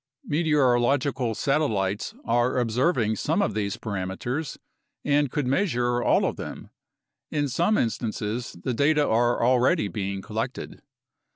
[0.23, 4.57] Meteorological satellites are observing some of these param eters
[5.05, 6.71] and could measure all of them.
[7.29, 10.81] In some instances, the data are already being collected.